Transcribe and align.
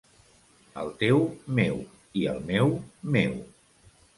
El 0.83 0.89
teu 1.03 1.21
meu, 1.59 1.77
i 2.23 2.27
el 2.33 2.43
meu, 2.51 2.73
meu. 3.19 3.37